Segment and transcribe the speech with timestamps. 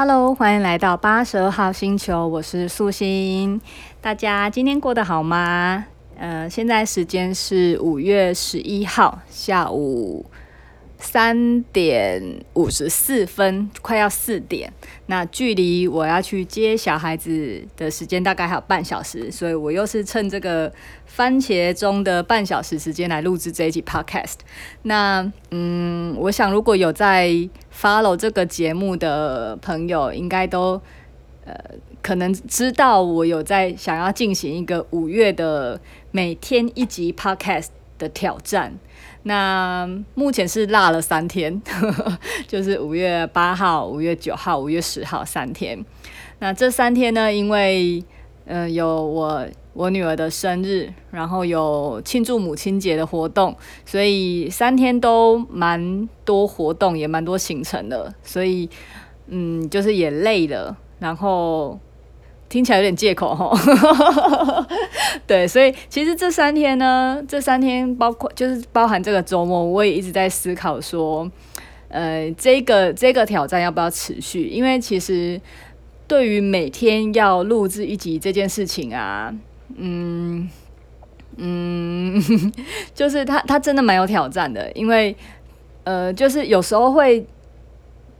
[0.00, 3.60] Hello，欢迎来到八十二号星球，我是素心。
[4.00, 5.86] 大家今天过得好吗？
[6.16, 10.24] 呃，现在时间是五月十一号下午
[11.00, 12.22] 三点
[12.54, 14.72] 五十四分，快要四点。
[15.06, 20.72] 那距离我要去接小孩子的时间大概还有半小时，所以我又是趁这个
[21.06, 24.36] 番茄钟的半小时时间来录制这一集 Podcast。
[24.82, 27.32] 那嗯，我想如果有在
[27.78, 30.80] follow 这个节目的朋友，应该都
[31.44, 31.54] 呃
[32.02, 38.78] 可能知道我有在想要进行一个五月的每天一集 Podcast 的挑战。
[39.24, 41.60] 那目前是落了三天，
[42.46, 45.84] 就是五月八号、五月九号、五月十号三天。
[46.38, 48.02] 那这三天呢，因为
[48.46, 58.68] 嗯、呃、有我我女儿的生日，然后有庆祝母亲节的活动，所以三天都蛮多活动，也蛮多行程的，所以
[59.28, 61.78] 嗯就是也累了，然后。
[62.50, 63.54] 听起来有点借口哈，
[65.28, 71.30] 对，所以其实这三天呢，这三天包括就是包含这个周末，我也一直在思考说，
[71.88, 74.46] 呃，这个这个挑战要不要持续？
[74.46, 75.38] 因为其实
[76.06, 79.30] 对于每天要录制一集这件事情啊，
[79.76, 80.48] 嗯
[81.36, 82.22] 嗯，
[82.94, 85.14] 就是他，他真的蛮有挑战的，因为
[85.84, 87.24] 呃，就是有时候会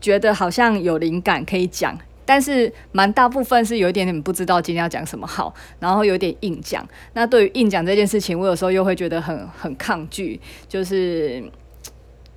[0.00, 1.98] 觉得好像有灵感可以讲。
[2.24, 6.86] 但是蛮大部分是有一点点不知道今天要讲什么好，然后有点硬讲。
[7.14, 10.38] 那对于硬讲这件事情，我有时候又会觉得很很抗拒，
[10.68, 11.42] 就是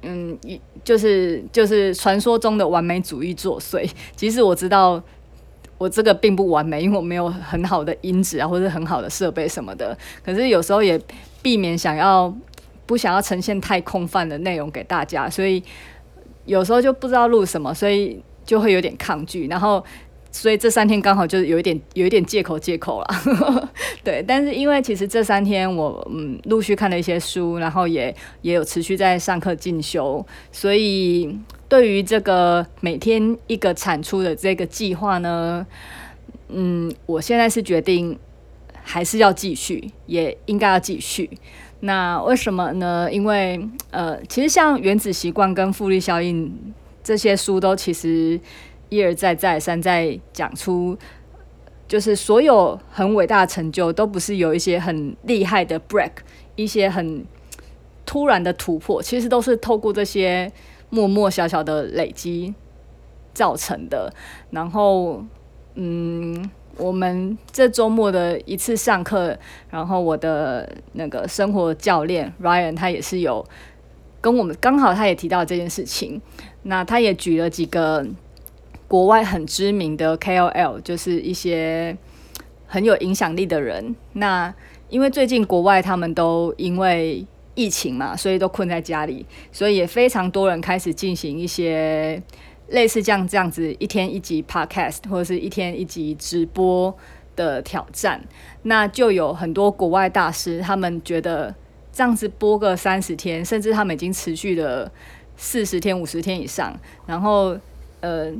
[0.02, 3.86] 嗯，一就是就是传说中的完美主义作祟。
[4.16, 5.04] 即使我知道
[5.82, 9.98] 我这个并不完美，因为我没有很好的音质啊，或者很好的设备什么的。
[10.23, 11.00] 可是有时候也
[11.42, 12.32] 避免想要
[12.86, 15.64] 不想要呈现太空泛的内容给大家，所以
[16.46, 18.22] 有时候就不知道录什么，所以。
[18.44, 19.82] 就会有点抗拒，然后
[20.32, 23.08] 所以这三天刚好就是有一点有一点借口借口了，
[24.04, 24.22] 对。
[24.28, 31.38] 但是因为其实这三天我嗯陆续看了一些书，然后也也有持续在上课进修，所以
[31.71, 35.65] 对于这个每天一个产出的这个计划呢，
[36.49, 38.20] 嗯，我现在是决定
[38.83, 41.30] 还是要继续，也应该要继续。
[41.80, 43.10] 那为什么呢？
[43.10, 46.54] 因为呃，其实像原子习惯跟复利效应。
[47.04, 48.39] 这些书都其实
[48.89, 50.95] 一而再再三在讲出，
[51.87, 56.11] 就是所有很伟大的成就都不是有一些很厉害的 break，
[56.55, 57.26] 一些很
[58.05, 60.52] 突然的突破，其实都是透过这些
[60.92, 62.54] 默默小小的累积
[63.34, 64.14] 造成的。
[64.52, 65.24] 然后，
[65.74, 66.48] 嗯，
[66.78, 69.36] 我们这周末的一次上课，
[69.72, 73.44] 然后我的那个生活教练 Ryan 他也是有
[74.22, 76.22] 跟我们，刚好他也提到这件事情。
[76.64, 78.06] 那他也举了几个
[78.88, 81.98] 国外很知名的 KOL，就是一些
[82.68, 83.96] 很有影响力的人。
[84.14, 84.54] 那
[84.90, 87.26] 因为最近国外他们都因为
[87.56, 92.22] 疫情嘛，所以都困在家里，所以也非常多人开始进行一些
[92.67, 96.95] 类似这样这样子一天一集 Podcast 或者是一天一集直播
[97.36, 98.22] 的挑战。
[98.64, 101.54] 那就有很多国外大师，他们觉得
[101.92, 104.92] 这样子播个三十天，甚至他们已经持续了。
[105.38, 107.58] 四十天、五十天以上，然后，
[108.00, 108.32] 呃，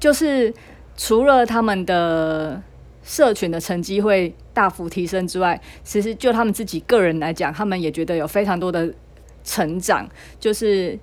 [0.00, 0.54] 就是
[0.96, 2.62] 除了他们的
[3.06, 8.92] 社群的成绩会大幅提升之外，其实就他们自己个人来讲，他们也觉得有非常多的
[9.44, 10.06] 成长。
[10.40, 10.98] 就是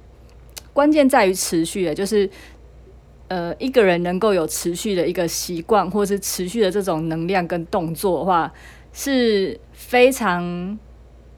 [0.74, 2.30] 关键在于持续的，就是
[3.30, 8.53] 呃，一个人能够有持续的一个习惯，或是持续的这种能量跟动作的话，
[8.91, 10.78] 是非常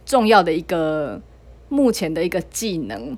[0.03, 1.21] 重要的一个
[1.69, 3.15] 目前的一个技能。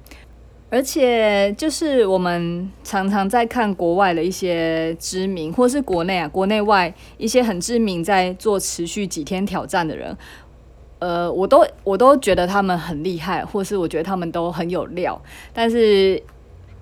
[0.70, 10.18] 而且，就是我们常常在看国外的一些知名，或是国内啊，国内外一些很知名在做持续几天挑战的人，
[11.00, 15.22] 呃，我都我都觉得他们很厉害，或是我觉得他们都很有料。
[15.54, 16.22] 但是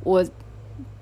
[0.03, 0.25] 我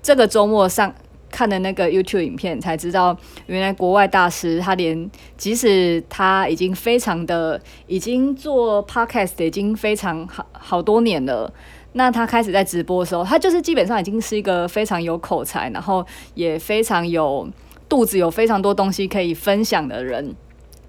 [0.02, 0.94] 这个周末上
[1.30, 3.16] 看的那个 YouTube 影片，才知道
[3.46, 11.50] 原来国外大师他连即使他已经非常的已经做 Podcast 已经非常好好多年了。
[11.96, 16.04] 那他开始在直播的时候，他就是基本上已经是一个非常有口才，然后
[16.34, 17.48] 也非常有
[17.88, 20.34] 肚子，有非常多东西可以分享的人。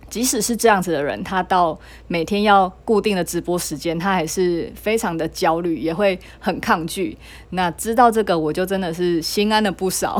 [0.07, 7.17] 即使是这样子的人，他到每天要固定的直播时间，他还是非常的焦虑，也会很抗拒。
[7.49, 10.19] 那知道这个，我就真的是心安了不少。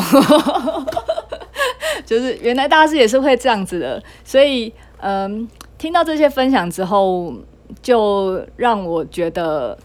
[2.06, 5.48] 就是原来大师也是会这样子的，所以嗯，
[5.78, 7.34] 听到这些分享之后，
[7.82, 9.78] 就让我觉得。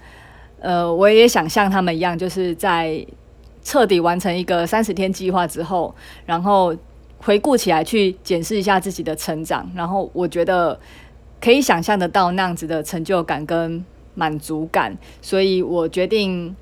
[0.60, 3.04] 呃，我也想像他们一样，就是在
[3.62, 5.94] 彻底完成一个三十天计划之后，
[6.26, 6.76] 然后
[7.18, 10.78] 回顾起来去检视一下自己的成长，然后我觉得
[11.40, 13.82] 可以想象得到那样子的成就感跟
[14.14, 16.54] 满足感，所以我决定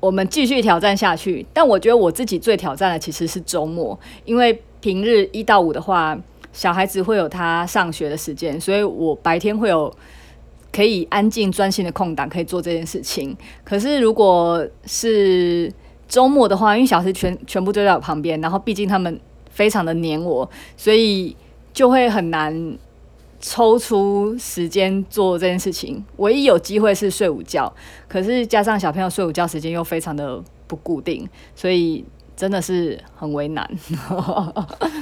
[0.00, 1.46] 我们继续挑战下去。
[1.52, 6.18] 但我觉得我自己最挑战的其实是周末，因为平日一到五的话，
[6.52, 9.94] 小孩子会有他上学的时间，所以我白天会有。
[10.72, 13.36] 可以安静专心的空档，可以做这件事情。
[13.62, 15.70] 可是如果是
[16.08, 19.20] 周末的话，因为小孩全全部都在我旁边，然后毕竟他们
[19.50, 21.36] 非常的黏我，所以
[21.72, 22.78] 就会很难
[23.40, 26.02] 抽出时间做这件事情。
[26.16, 27.72] 唯一有机会是睡午觉，
[28.08, 32.04] 可是加上小朋友睡午觉时间又非常的不固定，所以
[32.36, 33.68] 真的是很为难。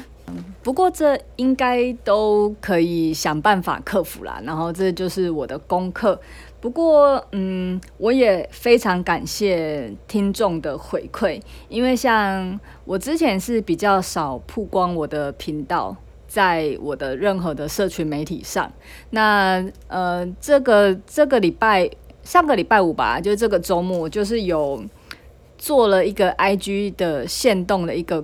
[0.63, 4.41] 不过这应该都可以想办法克服啦。
[4.45, 6.21] 然后这就是我的功课。
[6.61, 11.41] 不过，嗯，我也非常感谢听众的回馈，
[11.71, 15.97] 因为像我之前是比较少曝光我的频道，
[16.29, 18.71] 在我的任何的社群媒体上。
[19.09, 21.91] 那呃，这个这个礼拜
[22.23, 24.85] 上个礼拜五吧，就这个周末，就是有
[25.57, 28.23] 做了一个 IG 的限动的一个。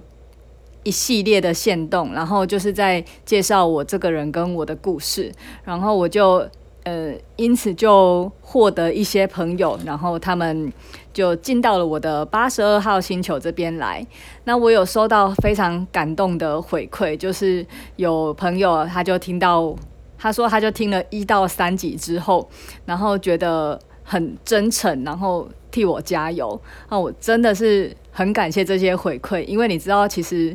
[0.86, 5.32] 一系列的线动，然后就是在介绍我这个人跟我的故事，
[5.64, 6.48] 然后我就
[6.84, 10.72] 呃，因此就获得一些朋友，然后他们
[11.12, 14.06] 就进到了我的八十二号星球这边来。
[14.44, 17.66] 那我有收到非常感动的回馈，就是
[17.96, 19.74] 有朋友他就听到，
[20.16, 22.48] 他说他就听了一到三集之后，
[22.84, 26.58] 然后觉得很真诚，然后替我加油。
[26.88, 27.94] 那我真的是。
[28.16, 30.50] 很感谢这些回馈，因为你知道，其实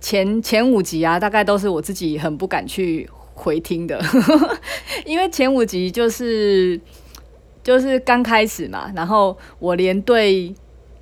[0.00, 4.00] 前前五集啊，大概都是我自己很不敢去回听的，
[5.04, 6.80] 因为前五集就是
[7.64, 10.54] 就是刚开始嘛，然后我连对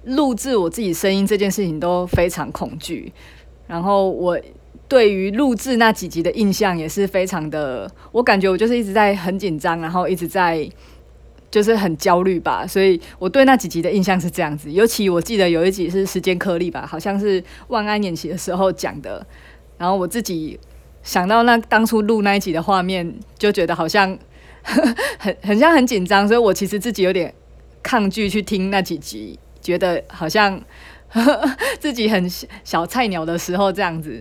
[0.05, 3.13] 录制我自己声音这件事情都非常恐惧，
[3.67, 4.41] 然后我
[4.89, 10.67] 对于录制那几集的印象也是非常的，我感觉我就是一直在很紧张，然后一直在。
[11.55, 14.73] 就是很焦虑吧，所以我对那几集的印象是这样子。
[14.73, 19.25] 尤其我记得有一集是时间颗粒吧，好像是万安演习的时候讲的。
[19.79, 20.59] 然后我自己
[21.05, 24.19] 想到那当初录那一集的画面，就觉得好像
[24.65, 27.33] 很很像很紧张，所以我其实自己有点
[27.85, 30.61] 抗拒去听那几集，觉得好像
[31.79, 32.29] 自己很
[32.65, 34.21] 小菜鸟的时候这样子。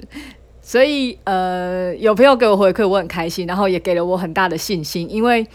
[0.61, 5.47] 所以呃，有朋友给我回馈，我很开心，然后也给了我很大的信心，因为。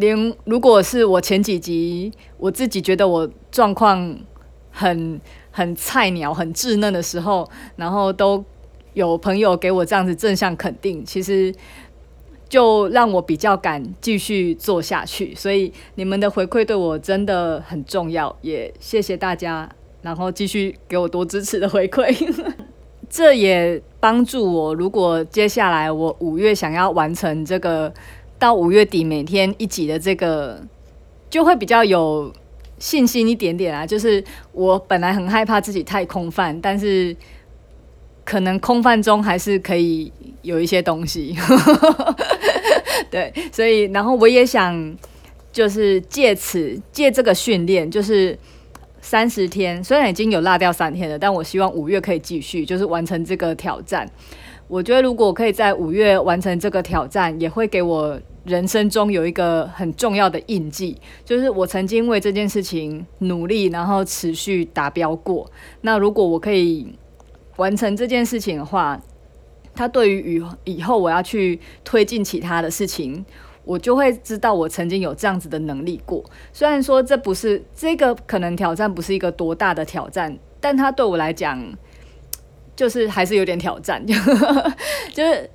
[0.00, 4.18] 连如果是我前几集，我自己觉得我状况
[4.70, 5.20] 很
[5.50, 8.42] 很菜鸟、很稚嫩的时候，然后都
[8.94, 11.54] 有朋友给我这样子正向肯定，其实
[12.48, 15.34] 就让我比较敢继续做下去。
[15.34, 19.68] 所以你们的回馈对我真的很重要，也谢谢大家，
[20.02, 22.10] 然后继续给我多支持的回馈，
[23.10, 24.74] 这也帮助我。
[24.74, 27.92] 如果接下来我五月想要完成这个。
[28.40, 30.60] 到五月底每天一集的这个，
[31.28, 32.32] 就会比较有
[32.78, 33.86] 信心一点点啊。
[33.86, 37.14] 就是我本来很害怕自己太空泛，但是
[38.24, 40.10] 可能空泛中还是可以
[40.40, 41.36] 有一些东西。
[43.10, 44.96] 对，所以然后我也想，
[45.52, 48.38] 就是借此借这个训练，就是
[49.02, 54.08] 三十天，虽然已经有落掉三天了，但我希望五月可以继续，就是完成这个挑战。
[54.70, 58.18] 我觉得如果可以在五月完成这个挑战，也会给我。
[58.44, 60.96] 人生中有一个很重要的印记，
[61.26, 65.48] 就是我曾经为这件事情努力，然后持续达标过。
[65.82, 66.90] 那如果我可以
[67.56, 68.98] 完成这件事情的话，
[69.74, 73.22] 它对于以以后我要去推进其他的事情，
[73.62, 76.24] 我就会知道我曾经有这样子的能力过。
[76.50, 81.62] 虽然说这不是这个可能挑战不是一个多大的挑战，但它对我来讲
[82.80, 84.02] 就是还是有点挑战，
[85.12, 85.50] 就是。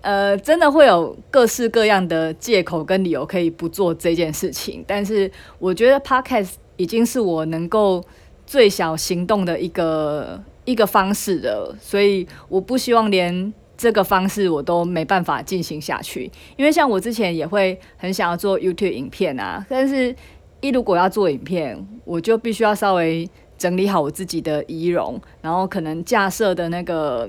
[0.00, 8.02] 呃，真的会有各式各样的借口跟理由可以不做这件事情，但是我觉得 Podcast 已经是我能够
[8.46, 16.30] 最小行动的一个一个方式了，所以我不希望连这个方式我都没办法进行下去。
[16.56, 20.14] 因为像我之前也会很想要做 YouTube 影片啊，但是
[20.60, 23.28] 一如果要做影片，我就必须要稍微
[23.58, 27.28] 整理好我自己的仪容，然后可能架设的那个。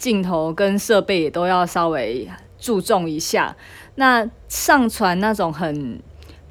[0.00, 2.26] 镜头跟设备也都要稍微
[2.58, 3.54] 注重一下。
[3.96, 6.00] 那上传那种很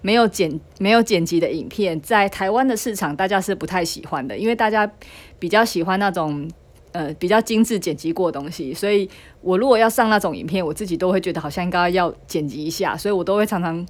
[0.04, 4.88] 没有剪、没有剪辑的影片，在台湾的市场，大家是不太喜欢的，因为大家
[5.40, 6.48] 比较喜欢那种
[6.92, 8.72] 呃比较精致剪辑过的东西。
[8.72, 9.10] 所以
[9.42, 13.84] 我如果要上那种影片，我自己都会觉得好像应该要剪辑一下，所以我都会常常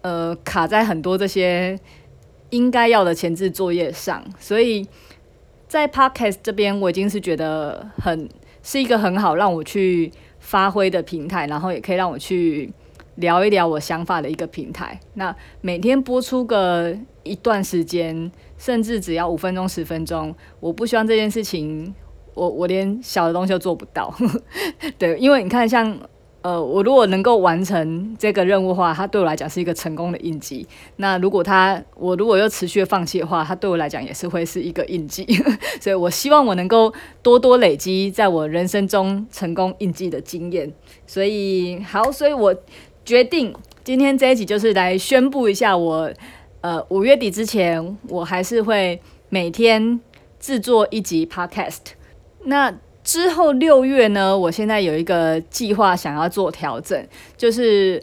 [0.00, 1.78] 呃卡在很多这些
[2.50, 4.86] 应该要的前置作业上，所以
[5.66, 8.28] 在 Podcast 这边，我已经是觉得很
[8.62, 12.72] 是一个很好让我去发挥的平台，然后也可以让我去
[13.16, 14.98] 聊一聊我想法的一个平台。
[15.14, 21.94] 那每天播出个一段时间，甚至只要五分钟、十分钟，我不希望这件事情，
[22.34, 24.14] 我我连小的东西都做不到。
[24.96, 25.98] 对，因为你看像。
[26.40, 30.66] 呃，我如果能够完成这个任务的话，它对我来讲是一个成功的印记。
[30.96, 35.26] 那如果它，我如果又持续放弃的话，它对我来讲也是会是一个印记。
[35.80, 36.92] 所以我希望我能够
[37.22, 40.72] 多多累积在我人生中成功印记的经验。
[41.06, 42.54] 所以好，所以我
[43.04, 43.52] 决定
[43.82, 46.12] 今天这一集就是来宣布一下我，我
[46.60, 50.00] 呃五月底之前，我还是会每天
[50.38, 51.80] 制作一集 Podcast。
[52.44, 52.72] 那
[53.08, 58.02] 之后六月呢，我现在有一个计划想要做调整，就是，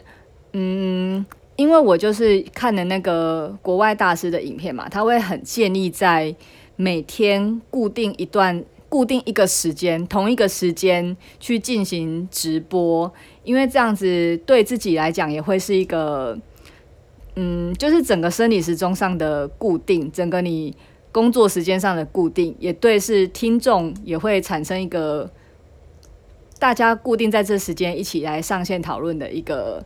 [0.52, 6.34] 嗯，因为我就是看了那个国外大师的影片嘛，他会很建议在
[6.74, 13.08] 每天固定一段、固定一个时间，同一个时间去进行直播，
[13.44, 16.36] 因为这样子对自己来讲也会是一个，
[17.36, 20.74] 嗯，就是整个生理时钟上的固定，整个你。
[21.16, 25.30] 工作时间上的固定，也对，是听众也会产生一个
[26.58, 29.82] 大家固定在这时间一起来上线讨论的一个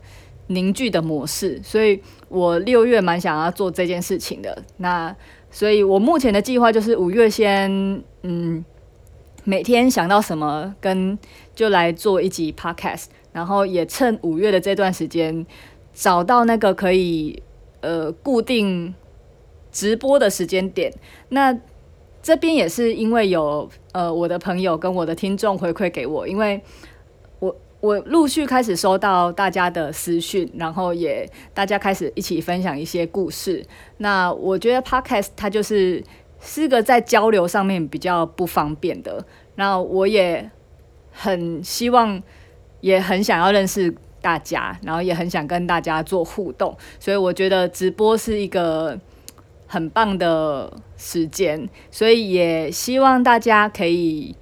[0.48, 4.60] 凝聚的模式，所以我六月蛮想要做这件事情的。
[4.78, 5.14] 那
[5.52, 7.70] 所以我目前的计划就是五月先，
[8.24, 8.64] 嗯，
[9.44, 11.16] 每天想到什么跟
[11.54, 15.46] 就来做一集 podcast，然后也趁五月的这段时间
[15.94, 17.40] 找到那个可以
[17.82, 18.92] 呃固定。
[19.70, 20.92] 直播的时间点，
[21.28, 21.56] 那
[22.22, 26.60] 这边也是因为有呃我的朋友跟我的听众回馈给我，因为
[27.38, 33.64] 我我陆续开始收到大家的私讯，然后也大家开始一起分享一些故事。
[33.96, 36.04] 那我觉得 Podcast 它就是
[36.40, 39.24] 是个在交流上面比较不方便的，
[39.54, 40.50] 那我也
[41.10, 42.22] 很希望，
[42.82, 49.00] 也很想要认识大家，然后也很想跟大家做互动，所以我觉得直播是一个。
[49.72, 54.34] 很棒的时间，所以也希望大家可以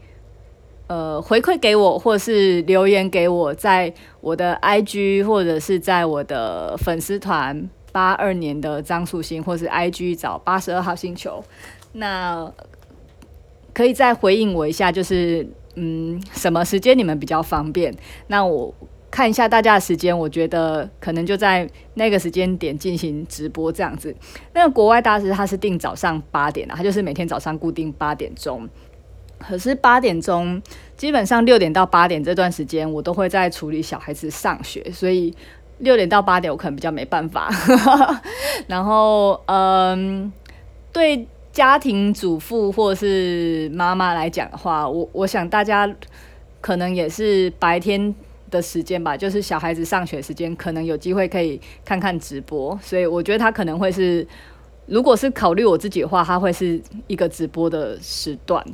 [0.86, 3.92] 呃回馈给我，或是留言给我，在
[4.22, 11.44] 我的 IG 或者是在我的粉丝团八二年的张素心，或是 IG 找八十二号星球，
[11.92, 12.50] 那
[13.74, 17.94] 可以再回应我一下，就是嗯什么时间你们比较方便？
[18.28, 18.74] 那我。
[19.10, 24.14] 看一下大家的时间，我觉得可能就在那个时间点进行直播这样子。
[24.52, 28.68] 那个国外大师他是定早上八点啊，他就是每天早上固定八点钟。
[29.38, 30.60] 可是八点钟
[30.96, 35.34] 基本上六点到八点这段时间，我都会在处理小孩子上学，所以
[35.78, 37.48] 六点到八点我可能比较没办法。
[38.68, 40.30] 然后，嗯，
[40.92, 45.88] 对家庭主妇或是妈妈来讲的话，我我想大家
[46.60, 48.14] 可能也是白天。
[48.50, 54.26] 的时间吧，就是小孩子上学时间，可能有机会可以看看直播，所以我觉得他可能会是，
[54.86, 58.64] 如果是考虑我自己的话，他会是一个直播的时段，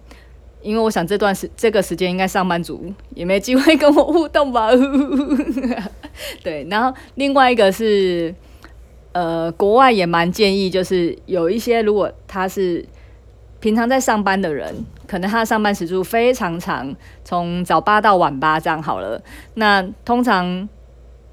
[0.62, 4.70] 因为我想这段时这个时间应该上班族也没机会跟我互动吧。
[6.42, 8.34] 对，然后另外一个是，
[9.12, 12.84] 呃，国外也蛮建议，就是有一些如果他是。
[13.64, 16.94] 平常在上班的人，可能他的上班时数非常长，
[17.24, 19.18] 从早八到晚八这样好了。
[19.54, 20.68] 那通常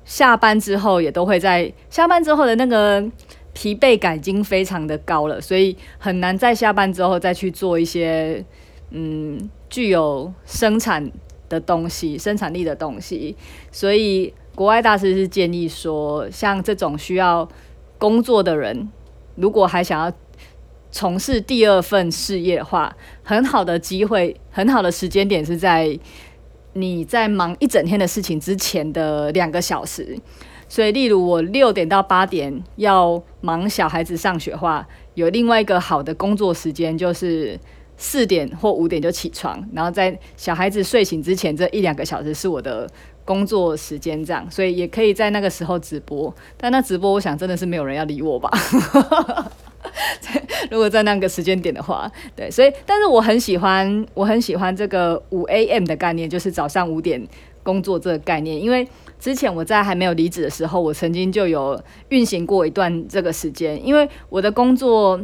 [0.06, 3.04] 下班之后也都会在下班之后的那个
[3.52, 8.42] 疲惫感已经非常的高了，所以很难在下班之后再去做一些
[8.92, 9.38] 嗯
[9.70, 11.12] 具有生产
[11.50, 13.36] 的东西、生产力的东西。
[13.74, 17.46] 所以国外大师是建议说，像这种需要
[17.98, 18.90] 工作的人，
[19.36, 20.10] 如果还想要。
[20.92, 25.98] 从事第二份事业的话，很好的机会，很好的时间点是在
[26.74, 30.18] 你在忙一整天的事情之前的两个小时。
[30.68, 37.60] 所以，例如我六点到八点要忙小孩子上学的话，有另外一个好的工作时间，就是
[37.98, 42.90] 四点或五点就起床，然后在小孩子睡醒之前这一两个小时是我的
[43.26, 46.34] 工作时间，这样，所以也可以在那个时候直播。
[46.56, 48.50] 但那直播，我想真的是没有人要理我吧。
[50.70, 57.28] 如果在那个时间点的话，对，所以，但是我很喜欢，我很喜欢这个五 AM 的概念，就是早上五点
[57.64, 58.60] 工作这个概念。
[58.62, 58.88] 因为
[59.20, 63.86] 之前我在还没有离职的时候，我曾经就有运行过一段这个时间。
[63.86, 65.20] 因为我的工作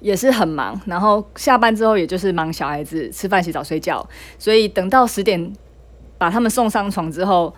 [0.00, 4.06] 也是很忙，然后下班之后也就是忙小孩子吃饭、洗澡、睡觉，
[4.38, 5.52] 所以等到十点
[6.18, 7.54] 把他们送上床之后。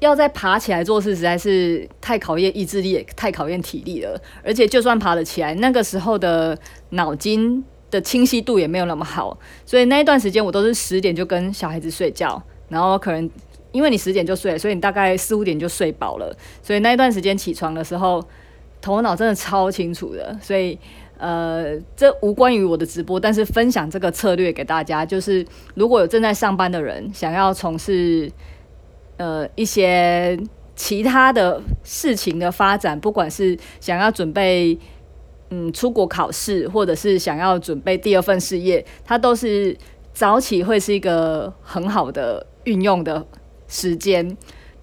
[0.00, 4.20] 要再爬起来做事，实在是太考验意志力，也太考验体力了。
[4.42, 6.58] 而且就算爬得起来，那个时候的
[6.90, 13.30] 脑筋的清晰度也没有那么好，所以那一段时间我都是十点就跟小孩子睡觉，然后可能
[13.72, 18.24] 因为你十点就睡，所以你大概四五点就睡饱了，所以那一段时间起床的时候，
[18.80, 20.34] 头脑真的超清楚的。
[20.40, 20.78] 所以
[21.18, 28.32] 呃，这无关于我的直播，但是分享这个策略给大家，就是如果有正在上班的人想要从事。
[29.20, 30.34] 呃，一些
[30.74, 34.78] 其他的事情的发展，不管是想要准备
[35.50, 39.76] 嗯出国考试，或者是想要准备第二份事业，它都是
[40.14, 43.22] 早起会是一个很好的运用的
[43.68, 44.34] 时间，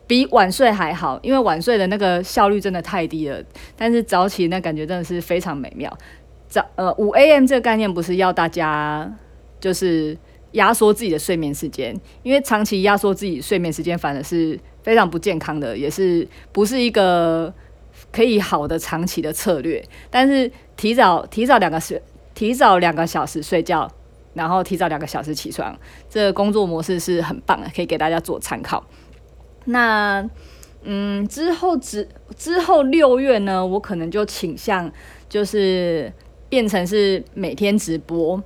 [0.06, 3.44] 比晚睡还好，因为晚睡的那个效率真的太低了。
[3.76, 5.92] 但是早起那感觉真的是非常美妙。
[6.48, 9.12] 早呃五 AM 这个概念不是要大家
[9.60, 10.16] 就是。
[10.58, 17.54] 压缩自己的睡眠时间，因为长期压缩自己睡眠时间反而是非常不健康的，也是不是一个
[18.12, 19.84] 可以好的长期的策略。
[20.10, 22.02] 但是提早提早两个时
[22.34, 23.90] 提早两个小时睡觉，
[24.34, 25.78] 然后提早两个小时起床，
[26.10, 28.84] 这个工作模式是很棒的，可以给大家做参考。
[29.66, 30.28] 那
[30.84, 34.92] 嗯，之后之之后六月呢，我可能就倾向
[35.28, 36.12] 就是
[36.50, 38.42] 变成是每天直播。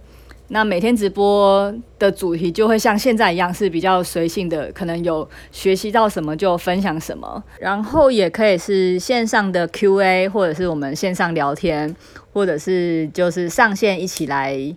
[0.54, 11.96] 那每天直播的主题就会像现在一样是比较随性的，可能有学习到什么就分享什么，然后也可以是线上的 Q&A，或者是我们线上聊天，
[12.34, 14.76] 或者是就是上线一起来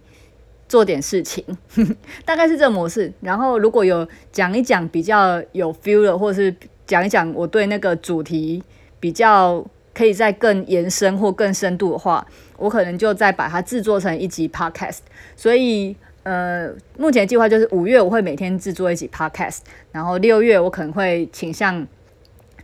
[0.68, 1.44] 做点事情，
[2.24, 3.12] 大概是这个模式。
[3.20, 6.54] 然后如果有讲一讲比较有 feel 的，或者是
[6.86, 8.62] 讲一讲我对那个主题
[9.00, 12.24] 比较可以再更延伸或更深度的话。
[12.64, 15.00] 我可能就再把它制作成一集 podcast，
[15.36, 19.58] 所以呃，目前计划就是五月我会每天制作一集 podcast，
[19.92, 21.86] 然后六月我可能会倾向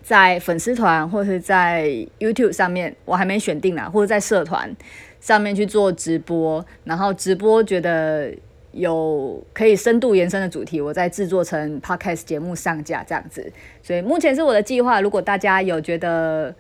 [0.03, 1.85] 在粉丝团或是在
[2.19, 4.75] YouTube 上面，我还没选定啦，或者在社团
[5.21, 8.33] 上面去做直播，然后直播觉得
[8.73, 16.55] 有可以深度延伸的主题，我再制作成 podcast 节目上架这样子，所以目前是我的计划，如果大家有觉得。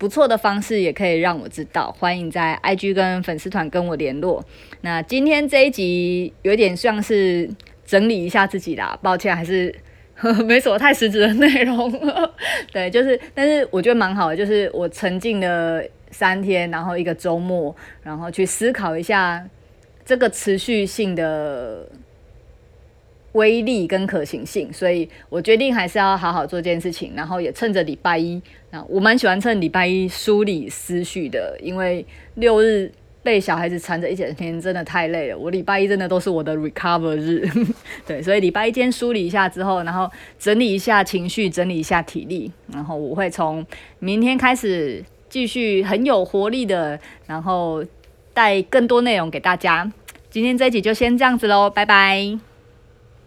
[0.00, 4.42] 不错的方式也可以让我知道，欢迎在 IG 跟粉丝团跟我联络。
[4.80, 7.46] 那今天这一集有点像是
[7.84, 9.74] 整理一下自己啦，抱歉，还是
[10.14, 11.92] 呵 呵没什么太实质的内容。
[12.72, 19.46] 对，就是，但是我觉得蛮好的，就是我沉浸了三天，然后一个周末，然后去思考一下
[20.02, 21.86] 这个持续性的。
[23.32, 28.40] 威力跟可行性，所以我决定还是要好好做这件事情，然后也趁着礼拜一，
[28.70, 32.90] 那，我蛮喜欢趁礼拜一梳理思绪的，因为六日
[33.22, 35.38] 被小孩子缠着一整天，真的太累了。
[35.38, 37.48] 我礼拜一真的都是我的 recover 日，
[38.06, 43.64] 对，所以礼拜一先梳理一下之后，然后整理一下情绪，整理一下体力，然后我会从
[43.98, 47.84] 明天开始继续很有活力的，然后
[48.34, 49.92] 带更多内容给大家。
[50.30, 52.49] 今天这一集就先这样子喽，拜拜。